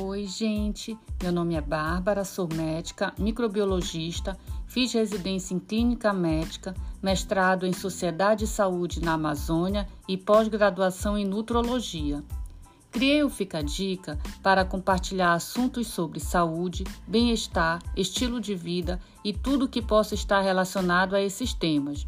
Oi, 0.00 0.26
gente. 0.26 0.96
Meu 1.20 1.32
nome 1.32 1.56
é 1.56 1.60
Bárbara, 1.60 2.24
sou 2.24 2.48
médica, 2.54 3.12
microbiologista, 3.18 4.38
fiz 4.68 4.92
residência 4.92 5.54
em 5.54 5.58
clínica 5.58 6.12
médica, 6.12 6.72
mestrado 7.02 7.66
em 7.66 7.72
Sociedade 7.72 8.44
e 8.44 8.46
Saúde 8.46 9.02
na 9.02 9.14
Amazônia 9.14 9.88
e 10.06 10.16
pós-graduação 10.16 11.18
em 11.18 11.24
nutrologia. 11.24 12.22
Criei 12.92 13.24
o 13.24 13.28
Fica 13.28 13.60
Dica 13.60 14.16
para 14.40 14.64
compartilhar 14.64 15.32
assuntos 15.32 15.88
sobre 15.88 16.20
saúde, 16.20 16.84
bem-estar, 17.04 17.82
estilo 17.96 18.40
de 18.40 18.54
vida 18.54 19.00
e 19.24 19.32
tudo 19.32 19.68
que 19.68 19.82
possa 19.82 20.14
estar 20.14 20.40
relacionado 20.42 21.16
a 21.16 21.20
esses 21.20 21.52
temas. 21.52 22.04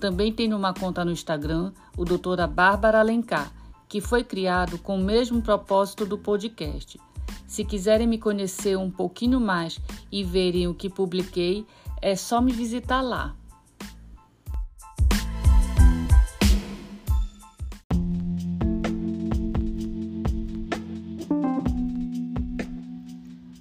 Também 0.00 0.32
tenho 0.32 0.56
uma 0.56 0.72
conta 0.72 1.04
no 1.04 1.12
Instagram, 1.12 1.72
o 1.98 2.04
doutora 2.04 2.46
Bárbara 2.46 2.98
Alencar, 2.98 3.52
que 3.86 4.00
foi 4.00 4.24
criado 4.24 4.78
com 4.78 4.96
o 4.96 5.04
mesmo 5.04 5.42
propósito 5.42 6.06
do 6.06 6.16
podcast. 6.16 6.98
Se 7.46 7.64
quiserem 7.64 8.06
me 8.06 8.18
conhecer 8.18 8.76
um 8.76 8.90
pouquinho 8.90 9.40
mais 9.40 9.78
e 10.10 10.24
verem 10.24 10.66
o 10.66 10.74
que 10.74 10.90
publiquei, 10.90 11.64
é 12.02 12.16
só 12.16 12.40
me 12.40 12.52
visitar 12.52 13.00
lá. 13.00 13.36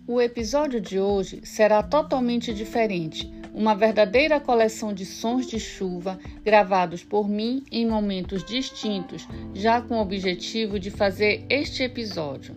O 0.08 0.22
episódio 0.22 0.80
de 0.80 1.00
hoje 1.00 1.42
será 1.44 1.84
totalmente 1.84 2.54
diferente, 2.54 3.30
uma 3.54 3.76
verdadeira 3.76 4.40
coleção 4.40 4.94
de 4.94 5.06
sons 5.06 5.46
de 5.46 5.60
chuva 5.60 6.18
gravados 6.44 7.04
por 7.04 7.28
mim 7.28 7.64
em 7.72 7.86
momentos 7.86 8.44
distintos, 8.44 9.28
já 9.54 9.82
com 9.82 9.98
o 9.98 10.02
objetivo 10.02 10.80
de 10.80 10.90
fazer 10.90 11.46
este 11.50 11.84
episódio. 11.84 12.56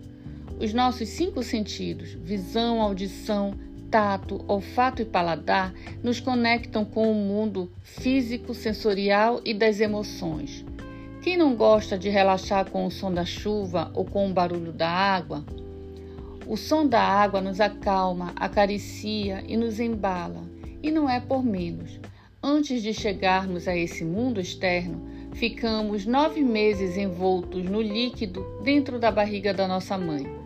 Os 0.61 0.75
nossos 0.75 1.09
cinco 1.11 1.41
sentidos 1.41 2.14
visão, 2.14 2.83
audição, 2.83 3.55
tato, 3.89 4.45
olfato 4.48 5.00
e 5.00 5.05
paladar 5.05 5.73
nos 6.03 6.19
conectam 6.19 6.84
com 6.84 7.11
o 7.11 7.15
mundo 7.15 7.70
físico, 7.83 8.53
sensorial 8.53 9.41
e 9.45 9.55
das 9.55 9.78
emoções. 9.78 10.65
Quem 11.23 11.37
não 11.37 11.55
gosta 11.55 11.97
de 11.97 12.09
relaxar 12.09 12.69
com 12.70 12.84
o 12.84 12.91
som 12.91 13.12
da 13.12 13.25
chuva 13.25 13.92
ou 13.95 14.05
com 14.05 14.28
o 14.28 14.33
barulho 14.33 14.73
da 14.73 14.89
água? 14.89 15.45
O 16.45 16.56
som 16.56 16.87
da 16.87 17.03
água 17.03 17.41
nos 17.41 17.61
acalma, 17.61 18.33
acaricia 18.34 19.45
e 19.47 19.56
nos 19.56 19.78
embala, 19.78 20.43
e 20.83 20.91
não 20.91 21.09
é 21.09 21.20
por 21.20 21.45
menos. 21.45 22.00
Antes 22.43 22.83
de 22.83 22.93
chegarmos 22.93 23.69
a 23.69 23.77
esse 23.77 24.05
mundo 24.05 24.41
externo, 24.41 25.06
ficamos 25.34 26.05
nove 26.05 26.43
meses 26.43 26.97
envoltos 26.97 27.65
no 27.65 27.81
líquido 27.81 28.45
dentro 28.65 28.98
da 28.98 29.11
barriga 29.11 29.55
da 29.55 29.69
nossa 29.69 29.97
mãe. 29.97 30.38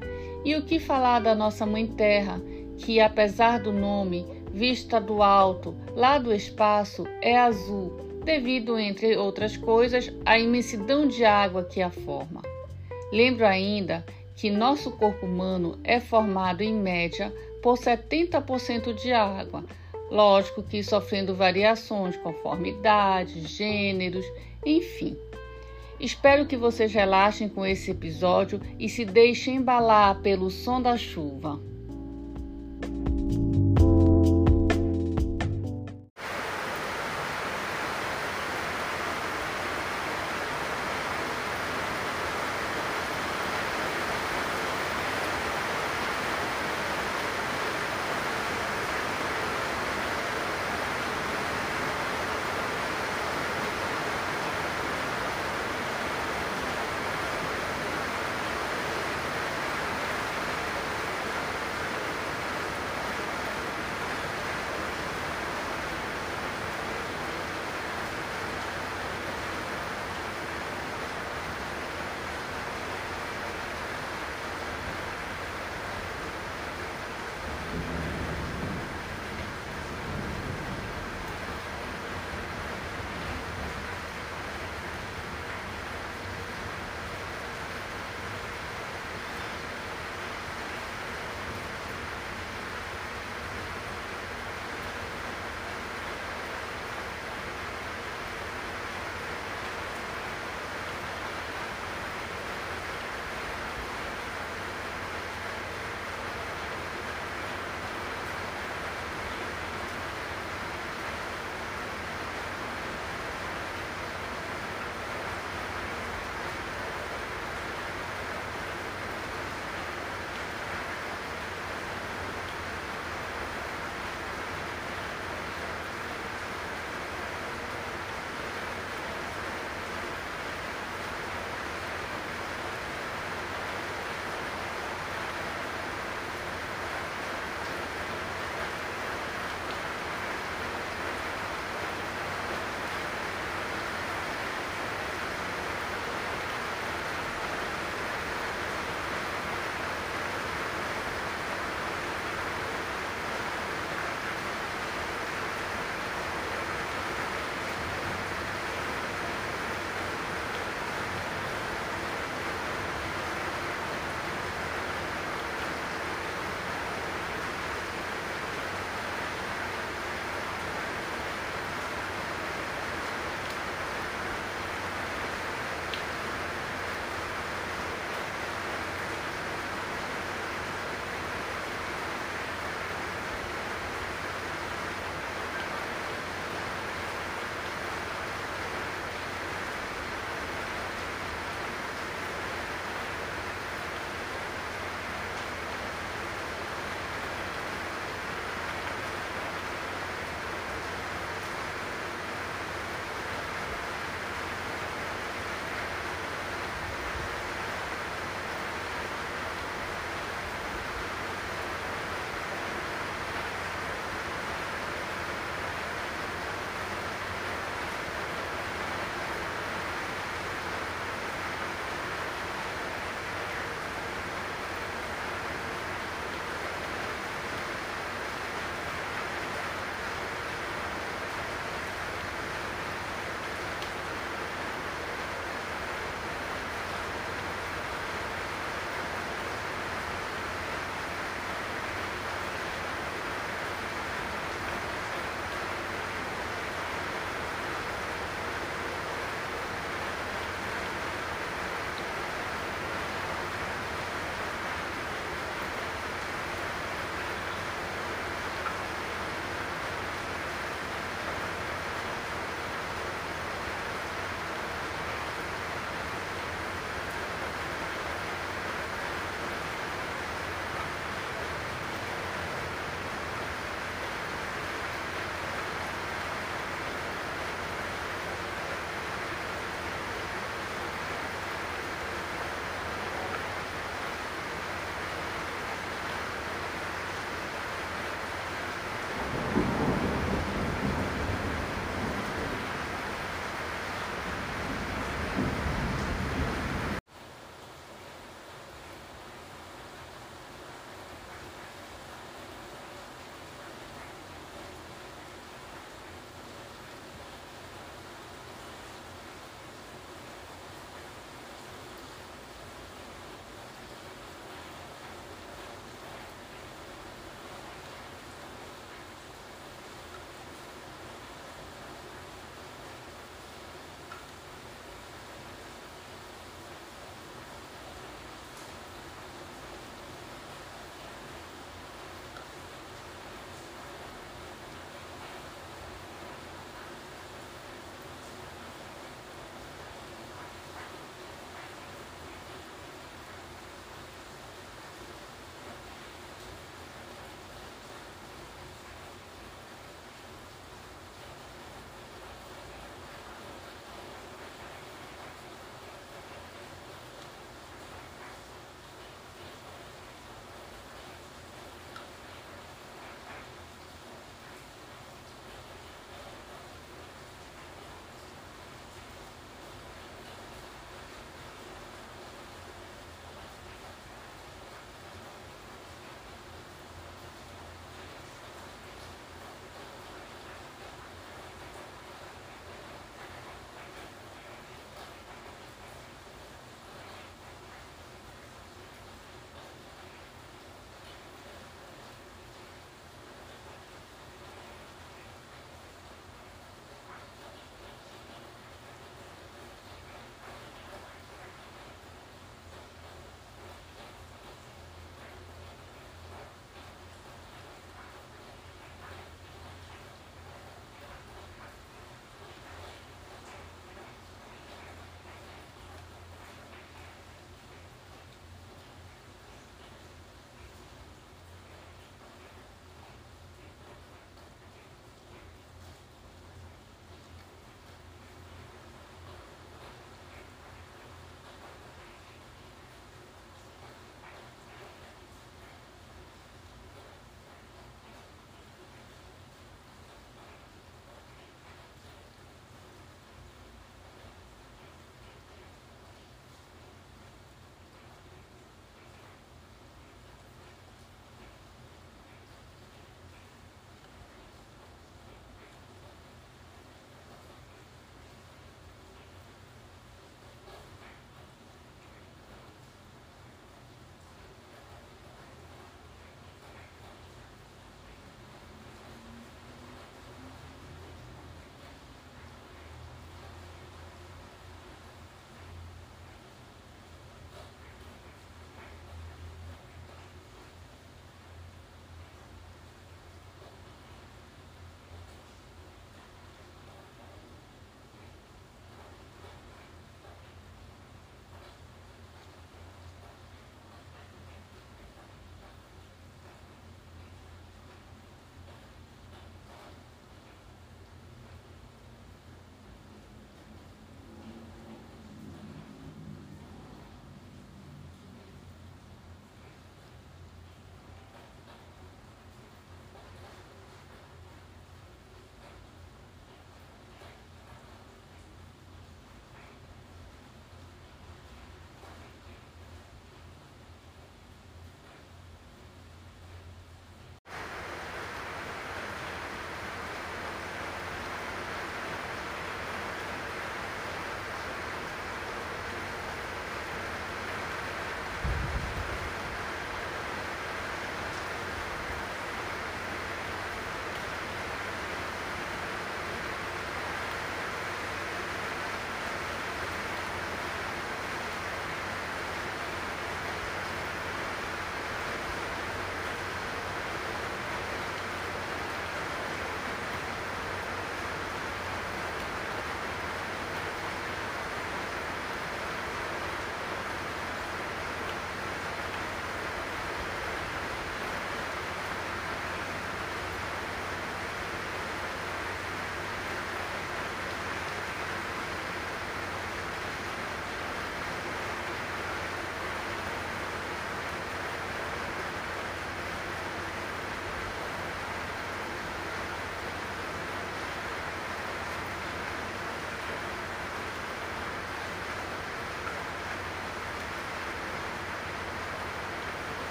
E 0.45 0.57
o 0.57 0.63
que 0.63 0.79
falar 0.79 1.21
da 1.21 1.35
nossa 1.35 1.65
Mãe 1.65 1.87
Terra, 1.87 2.41
que, 2.79 3.01
apesar 3.01 3.61
do 3.61 3.73
nome, 3.73 4.27
vista 4.53 5.01
do 5.01 5.23
alto, 5.23 5.75
lá 5.95 6.19
do 6.19 6.33
espaço, 6.33 7.07
é 7.21 7.39
azul, 7.39 7.97
devido, 8.25 8.79
entre 8.79 9.17
outras 9.17 9.57
coisas, 9.57 10.13
à 10.25 10.39
imensidão 10.39 11.07
de 11.07 11.25
água 11.25 11.65
que 11.65 11.81
a 11.81 11.91
forma. 11.91 12.43
Lembro 13.13 13.47
ainda 13.47 14.05
que 14.35 14.51
nosso 14.51 14.91
corpo 14.93 15.27
humano 15.27 15.79
é 15.85 16.01
formado 16.01 16.63
em 16.63 16.75
média 16.75 17.33
por 17.63 17.79
70% 17.79 18.95
de 18.95 19.13
água, 19.13 19.65
lógico 20.11 20.63
que 20.63 20.83
sofrendo 20.83 21.35
variações 21.35 22.17
conforme 22.17 22.71
idade, 22.71 23.47
gêneros, 23.47 24.25
enfim. 24.65 25.17
Espero 26.03 26.47
que 26.47 26.57
vocês 26.57 26.93
relaxem 26.93 27.49
com 27.49 27.65
esse 27.65 27.93
episódio 27.93 28.61
e 28.77 28.89
se 28.89 29.05
deixem 29.05 29.59
embalar 29.59 30.21
pelo 30.21 30.51
som 30.51 30.83
da 30.83 30.97
chuva. 30.97 31.61